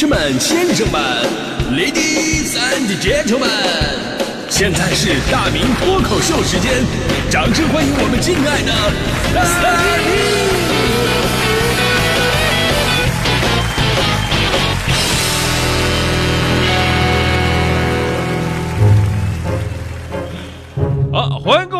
[0.00, 0.98] 士们、先生们
[1.74, 3.50] ，Ladies and Gentlemen，
[4.48, 6.72] 现在是大明脱口秀时间，
[7.28, 8.72] 掌声欢迎我们敬爱的
[9.34, 9.44] 大
[21.12, 21.12] 明！
[21.12, 21.78] 好，欢迎各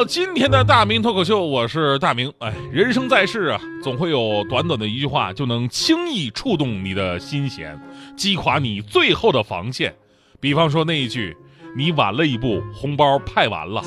[0.00, 2.32] 到今天的大明脱口秀，我是大明。
[2.38, 7.78] 哎，人生在世啊，总会有短短的一句话就能轻易触动你的心弦，
[8.16, 9.94] 击垮你最后的防线。
[10.40, 11.36] 比方说那一句
[11.76, 13.84] “你晚了一步，红包派完了”。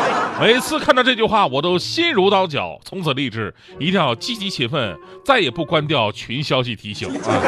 [0.38, 7.40] 每次看到这句话，我都心如刀绞，从此立志一定要积极勤奋，再也不关掉群消息提醒啊。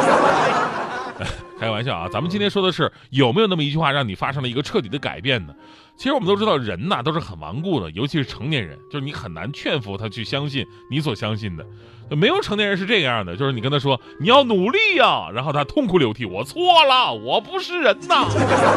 [1.60, 5.54] 开玩笑啊，咱们今天说的是有没有那么一句话让你发生了一个彻底的改变呢？
[5.96, 11.64] 其实我们都知道，人呐都是很顽固的，尤其是成年人，就是你很难劝服他去相信你所相信的。
[12.10, 18.28] 没有成年人是这样的，就是你跟他说你要努力呀，然后他痛哭流涕，我错了，我不是人呐。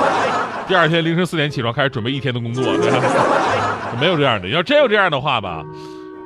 [0.68, 2.64] 第二天凌晨四点起床开始准备一天的工作，
[4.00, 4.48] 没有这样的。
[4.48, 5.64] 要真有这样的话吧，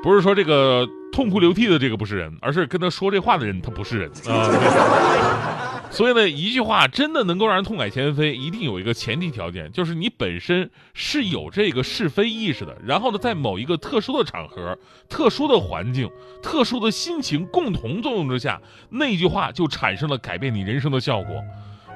[0.02, 4.48] 不是说这个痛哭流涕的这个不是人，而是跟他说这话的人他不是人啊。
[5.94, 12.76] 所以呢，一句话真的能够让人痛改前非，一定有一个前提条件，就是你本身是有这个是非意识的。
[12.84, 14.76] 然后呢，在某一个特殊的场合、
[15.08, 16.10] 特殊的环境、
[16.42, 21.36] 特殊的心情共同作用之下，那句话就产生了改变你人生的效果。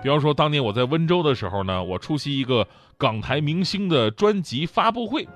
[0.04, 2.68] 比方说，当年我在温州的时候呢，我出席一个
[3.00, 5.28] 港台明星的专辑发布会。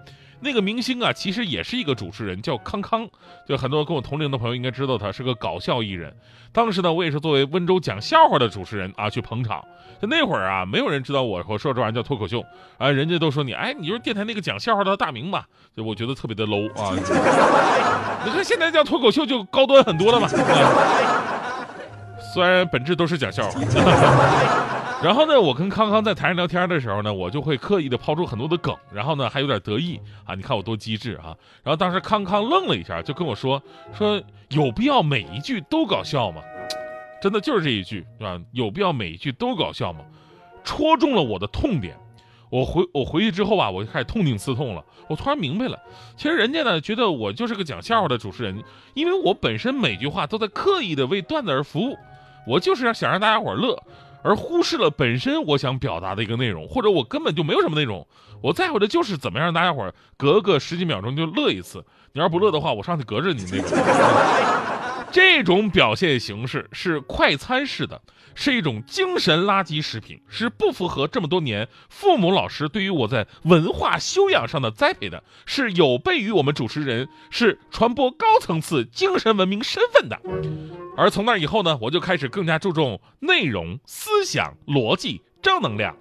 [0.42, 3.08] 那个明星啊，其实也是一个主持人，叫康康。
[3.47, 6.14] 就很多跟我同龄的朋友应该知道他是个搞笑艺人。
[6.52, 9.64] 当时呢，我也是作为温州讲笑话的主持人啊去捧场。
[10.02, 12.44] 就那会儿啊，没有人知道我我说这玩意儿叫脱口秀
[12.80, 15.45] 啊，人家都说你哎，你就是电台那个讲笑话的大明吧？
[15.78, 16.92] 就我觉得特别的 low 啊。
[18.25, 20.28] 你看现在叫脱口秀就高端很多了嘛。
[22.34, 23.62] 虽然本质都是讲笑话。
[25.04, 31.36] 然后呢，我跟康康在台上聊天的时候呢，我就会刻意的抛出很多的梗，然后呢还有点得意啊，你看我多机智啊。
[31.64, 33.59] 然后当时康康愣了一下，就跟我说
[33.98, 36.44] 说有必要每一句都搞笑吗？
[37.20, 38.40] 真的就是这一句，对吧？
[38.52, 40.02] 有必要每一句都搞笑吗？
[40.64, 41.98] 戳中了我的痛点。
[42.52, 44.86] 我回我回去之后吧，我就开始痛定思痛了。
[45.08, 45.80] 我突然明白了，
[46.16, 51.98] 其实人家呢觉得我就是个讲笑话的主持人，因为我本身每句话都在刻意的为段子而服务，
[52.46, 53.81] 我就是想让大家伙乐。
[54.24, 58.08] 而忽视了本身我想表达的一个内容，或者我根本就没有什么内容，
[58.42, 61.84] 我在乎的就是怎么样让大家伙儿隔个十几秒钟就乐一次。
[62.14, 63.70] 你要是不乐的话，我上去隔着你那种。
[65.12, 68.02] 这种表现形式是快餐式的，
[68.34, 80.18] 是一种精神垃圾食品，是不符合这么多年父母老师对于我在文化修养上的栽培的，是有悖于我们主持人是传播高层次精神文明身份的。
[81.01, 85.97] 而从那以后呢，我就开始更加注重内容、思想、逻辑、正能量。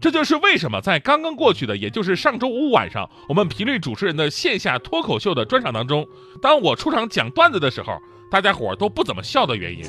[0.00, 6.06] 这就是为什么在刚刚过去的，也就是上周五晚上，我们频率主持人的线下脱口秀的专场当中，
[6.40, 7.98] 当我出场讲段子的时候，
[8.30, 9.82] 大家伙都不怎么笑的原因。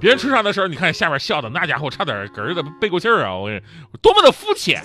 [0.00, 3.36] 别人出场的时候，你看下面笑的那家伙差点嗝的背过气儿啊！
[3.36, 3.48] 我
[4.02, 4.82] 多么的肤浅。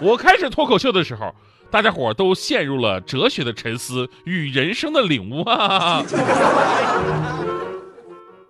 [0.00, 1.32] 我开始脱口秀的时候。
[1.70, 6.02] 大家伙都陷入了哲学的沉思与人生的领悟啊！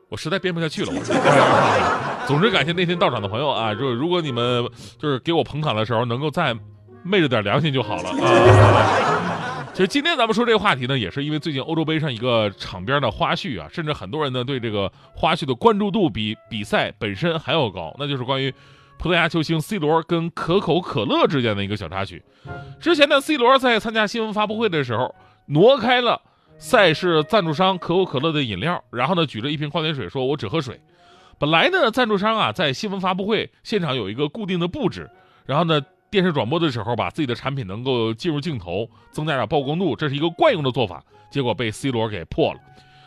[0.08, 0.92] 我实在编不下去了。
[0.92, 4.66] 我 总之感谢那天到场的朋友啊，如如果你们
[4.98, 6.56] 就是给我捧场的时候能够再
[7.02, 9.66] 昧着点良心就好了啊。
[9.74, 18.52] 其实今天咱们说这个话题呢，也是因为最近欧洲杯上一个场边的花絮啊，甚至很多人呢对这个花絮的关注度比比赛本身还要高，那就是关于。
[19.00, 22.22] 葡萄牙球星 C 罗跟可口可乐之间的一个小插曲。
[22.78, 25.14] 之前呢，C 罗在参加新闻发布会的时候，
[25.46, 26.20] 挪开了
[26.58, 30.78] 赛事赞助商可口可乐的饮料，然后呢，举着一瓶矿泉水说：“我只喝水。”
[31.40, 35.08] 本来呢，赞助商啊，在新闻发布会现场有一个固定的布置，
[35.46, 35.80] 然后呢，
[36.10, 41.02] 电视转播的时候把自己的产品能够进入镜头，增加点曝光度，这是一个惯用的做法。
[41.30, 42.60] 结果被 C 罗给破了。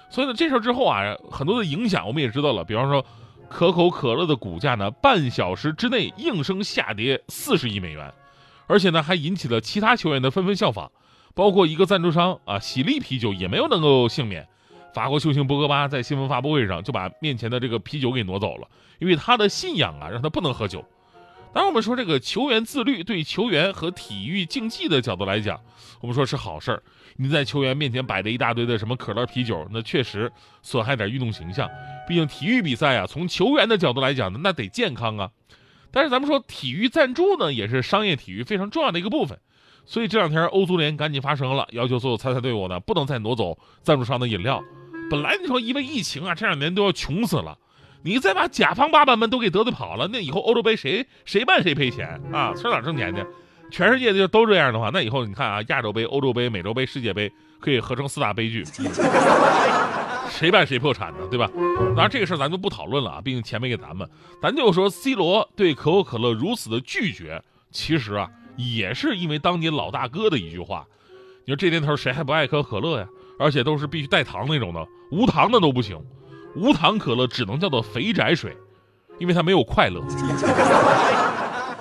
[0.09, 3.05] 所以呢，这事儿之后啊，很多的影响我们也知道了，比方说。
[3.53, 8.11] 可口可乐的股价呢，半小时之内应声下跌四十亿美元，
[8.65, 10.91] 而且呢，还引起了其他球员的纷纷效仿，
[11.35, 14.47] 包括一个赞助商啊，喜力啤酒也没有能够幸免。
[14.91, 18.67] 法国球星博格巴在新闻发布会上就把面前的这个啤酒给挪走了，
[18.99, 20.83] 因为他的信仰啊，让他不能喝酒。
[21.53, 25.61] 当然，我们说这个球员自律，对球员和体育竞技的角度来讲，
[26.01, 26.81] 我们说是好事儿。
[27.17, 30.31] 你在球员面前摆着一大堆的什么可乐、啤酒，那确实
[30.63, 31.69] 损害点运动形象。
[32.07, 35.29] 毕竟体育比赛啊，从球员的角度来讲呢，那得健康啊。
[35.91, 39.39] 但是咱们说体育赞助呢，也是商业体育非常重要的一个部分。
[39.85, 44.63] 所以这两天欧足联赶紧发声了，要求所有参赛队伍呢，不能再挪走赞助商的饮料。
[45.09, 47.57] 本来你说因为疫情啊，这两年都要穷死了，
[48.03, 52.53] 你再把甲方爸爸们都给得罪跑了，那以后欧洲杯谁谁办谁赔钱啊？
[52.55, 53.25] 从哪挣钱去？
[53.71, 58.63] 全世界就都这样的话，那以后你看啊，亚洲杯、欧洲杯、美洲杯、世界杯可以合成四大悲剧，
[60.29, 61.19] 谁办谁破产呢？
[61.29, 61.49] 对吧？
[61.77, 64.09] 当然这个事儿咱就不讨论了啊，毕竟钱没给咱们，
[64.41, 67.41] 咱就说 C 罗对可口可乐如此的拒绝，
[67.71, 70.85] 其实啊也是因为当年老大哥的一句话。
[71.45, 73.07] 你说这年头谁还不爱喝可乐呀？
[73.39, 75.99] 而且都是必须带糖那种的，无糖的都不行，
[76.55, 78.55] 无糖可乐只能叫做肥宅水，
[79.19, 80.01] 因为它没有快乐。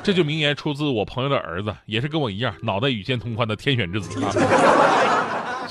[0.02, 4.32] 这就名言出自我朋友的儿子，也是跟我一样脑袋与肩同宽的天选之子啊。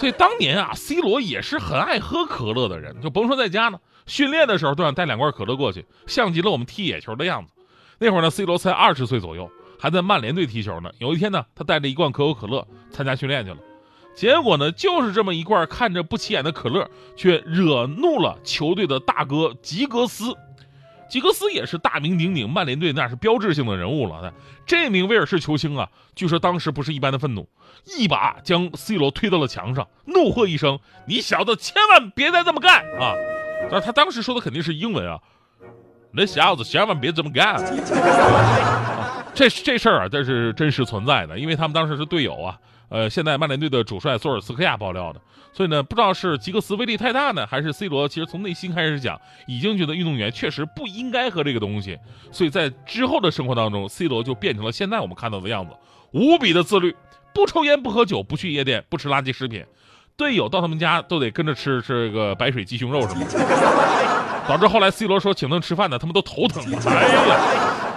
[0.02, 7.54] 所以当年啊，C 罗也是很爱喝可乐的人，就甭说在家呢，训练的时候都想带两罐可乐过去，像极了我们踢野球的样子。
[8.00, 10.90] 那会儿呢，C 罗才二十岁左右，还在曼联队踢球呢。
[10.98, 13.58] 有一天呢，他带着一罐可口可乐参加训练去了，
[14.16, 20.36] 结果呢，就是这么一罐看着不起眼的可乐，却惹怒了球队的大哥吉格斯。
[21.12, 24.34] 吉格斯也是大名鼎鼎，曼联队那是标志性的人物了。
[24.66, 27.50] 这名威尔士球星啊，据说当时不是一般的愤怒，
[27.98, 33.14] 一把将 C 罗推到了墙上，怒喝一声：“你小子千万别再这么干啊！”
[33.70, 35.20] 但是他当时说的肯定是英文啊
[36.16, 37.58] ，“那小子千万别这么干。
[39.36, 42.58] ”这这事儿啊，这是真实存在的，因为他们当时是队友啊。
[42.92, 45.22] 呃，现在曼联队的主帅索尔斯克亚爆料的，
[45.54, 49.18] 所以呢，不知道是吉格斯威力太大呢，还是 C 罗其实从内心开始讲，
[49.48, 51.98] 已经觉得运动员确实不应该喝这个东西，
[52.34, 55.74] 所以在之后的生活当中，C 罗就变成了现在我们看到的样子，
[56.12, 56.94] 无比的自律，
[57.34, 59.64] 不抽烟，不喝酒，不去夜店，不吃垃圾食品，
[60.18, 67.88] 队友到他们家都得跟着吃这个白水鸡胸肉什么的，导致后来 C 罗说请他们吃饭呢，他们都头疼，哎呀。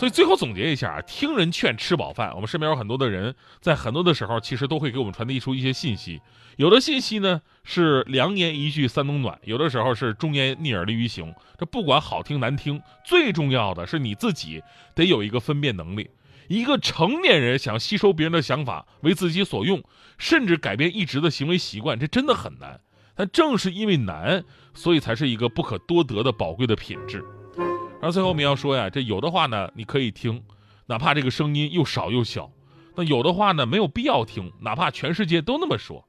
[0.00, 2.34] 所以最后总结一下啊，听人劝，吃饱饭。
[2.34, 6.22] 我们身边有很多的人，在很多的时候，其实都会给我们传递出一些信息。
[6.56, 11.34] 有的信息呢是良言一句三冬暖，有的时候是忠言逆耳利于行。
[11.58, 14.62] 这不管好听难听，最重要的是你自己
[14.94, 16.08] 得有一个分辨能力。
[16.48, 19.82] 一个成年人想吸收别人的想法为自己所用，
[20.16, 22.80] 甚至改变一直的行为习惯，这真的很难。
[23.14, 27.22] 但正是因为难，所以才是一个不可多得的宝贵的品质。
[28.00, 30.42] 然后最后我们要说呀，这有的话呢，你可以听，
[30.86, 32.50] 哪怕这个声音又少又小；
[32.96, 36.02] 那有的话呢，没有必要听，哪怕全世界都那么说。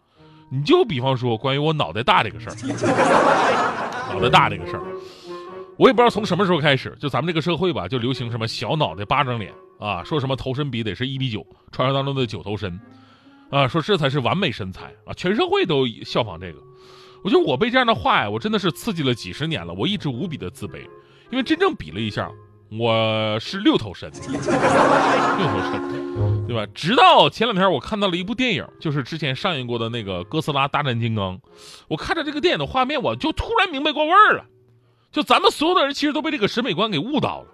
[0.49, 2.55] 你就比方说关于我脑袋大这个事儿，
[4.13, 4.83] 脑袋大这个事儿，
[5.77, 12.79] 我也不知道从什么时候开始，就咱们这个社会吧，就流行什么小脑袋巴掌脸啊，说什么头身比得是一比九，传说当中的九头身，
[13.49, 16.59] 啊，说这才是完美身材啊，全社会都效仿这个。
[17.23, 20.85] 我觉得我被这样的话呀，我真的是刺激了几十年了，我一直无比的自卑。
[21.31, 22.29] 因为真正比了一下，
[22.77, 26.65] 我是六头身， 六头身，对吧？
[26.75, 31.37] 直到前两天我看到了一部电影，就是之前上映过的那个《哥斯拉大战金刚》。
[31.87, 34.45] 我看着这个电影的画面，我就突然明白过味儿了。
[35.11, 37.47] 就咱们所有的人其实都被这个审美观给误导了。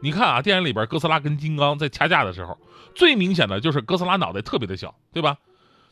[0.00, 2.58] 你看啊，电影里边哥斯拉跟金刚在掐架的时候，
[2.94, 5.38] 最明显的就是哥斯拉脑袋特别的小，对吧？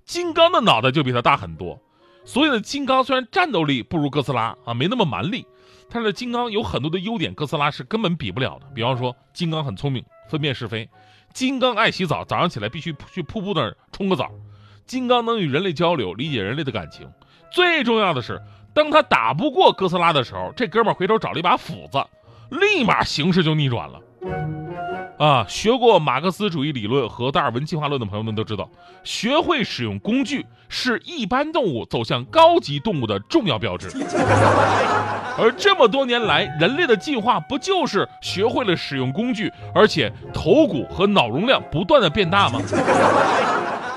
[0.05, 1.81] 金刚的脑袋就比他大很多。
[2.25, 5.47] 所以呢，金刚虽然战斗力不如哥斯拉啊，没那么蛮力。
[5.91, 8.67] 他的金刚有很多的优点，哥斯拉是根本比不了的。
[8.75, 10.87] 比方说，金刚很聪明，分辨是非；
[11.35, 14.27] 金刚爱洗澡，早上起来必须去瀑布那儿冲个澡；
[14.87, 17.11] 金刚能与人类交流，理解人类的感情。
[17.53, 18.41] 最重要的是，
[18.73, 21.99] 当他打不过哥斯拉的时候，这哥们儿回头找了一把斧子，
[22.51, 24.01] 立马形势就逆转了。
[25.21, 28.67] 啊，学过马克思主义理论和达尔文进化论的朋友们都知道，
[29.05, 33.91] 学会使用工具是一般动物走向高级动物的重要标志。
[35.37, 42.59] 而这么多年来，人类的进化不就是学会了使用工具，而且头骨和脑容量不断的变大吗？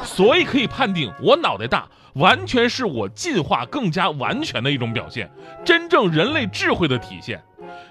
[0.03, 5.31] 所以可以判定，我脑袋大完全是我进化更加完全的一种表现，
[5.63, 7.41] 真正人类智慧的体现。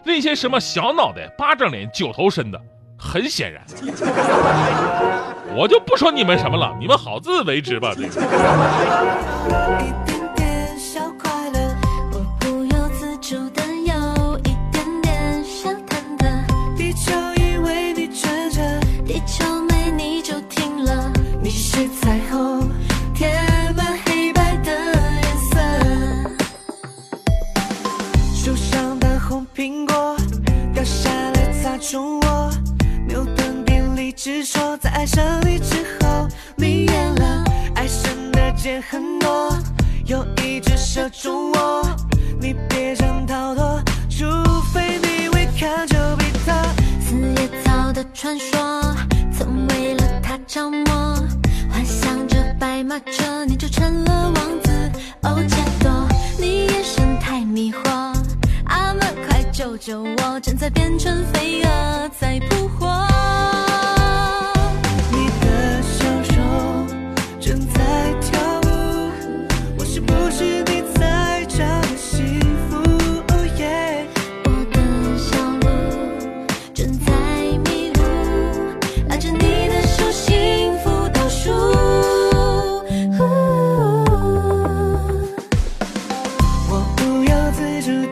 [0.05, 2.61] 那些什么小脑袋、巴掌脸、九头身的。
[3.04, 3.64] 很显然，
[5.56, 7.92] 我就不说你们什么了，你们好自为之吧。
[7.97, 10.01] 这个。
[52.92, 54.70] 拉着你就成了王子。
[55.22, 56.06] 哦杰多
[56.38, 57.80] 你眼神太迷惑。
[58.66, 62.51] 阿门快救救我正在变成飞蛾在扑
[87.85, 88.12] 我不由自主